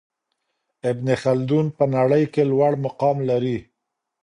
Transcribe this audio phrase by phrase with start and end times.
[0.89, 3.57] ابن خلدون په نړۍ کي لوړ مقام لري.